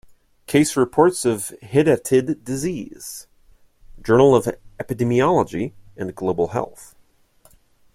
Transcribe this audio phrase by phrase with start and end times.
[0.47, 3.27] "Case Reports of Hydatid Disease."
[4.03, 4.47] Journal of
[4.79, 6.95] Epidemiology and Global Health.